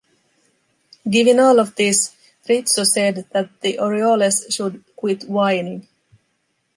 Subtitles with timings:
[1.07, 2.15] Given all of this,
[2.49, 5.87] Rizzo said that the Orioles should quit whining.